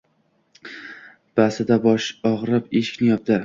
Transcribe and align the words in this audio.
Basida 1.41 1.79
bosh 1.87 2.11
irg‘ab 2.33 2.77
eshikni 2.83 3.15
yopdi. 3.15 3.37